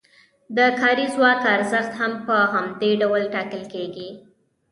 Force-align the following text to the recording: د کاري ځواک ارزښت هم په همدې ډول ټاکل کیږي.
د 0.55 0.57
کاري 0.79 1.05
ځواک 1.15 1.41
ارزښت 1.55 1.91
هم 1.99 2.13
په 2.27 2.37
همدې 2.53 2.91
ډول 3.01 3.23
ټاکل 3.33 3.63
کیږي. 3.73 4.09